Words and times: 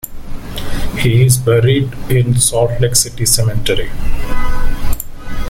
He 0.97 1.23
is 1.27 1.37
buried 1.37 1.93
in 2.09 2.39
Salt 2.39 2.81
Lake 2.81 2.95
City 2.95 3.23
Cemetery. 3.23 3.91